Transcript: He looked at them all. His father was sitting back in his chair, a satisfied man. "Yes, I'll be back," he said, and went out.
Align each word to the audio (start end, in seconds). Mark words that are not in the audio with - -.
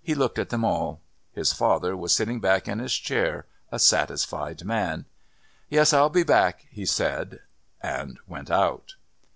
He 0.00 0.14
looked 0.14 0.38
at 0.38 0.50
them 0.50 0.64
all. 0.64 1.00
His 1.32 1.52
father 1.52 1.96
was 1.96 2.14
sitting 2.14 2.38
back 2.38 2.68
in 2.68 2.78
his 2.78 2.92
chair, 2.94 3.46
a 3.72 3.80
satisfied 3.80 4.64
man. 4.64 5.06
"Yes, 5.68 5.92
I'll 5.92 6.08
be 6.08 6.22
back," 6.22 6.68
he 6.70 6.86
said, 6.86 7.40
and 7.82 8.20
went 8.28 8.48
out. 8.48 8.94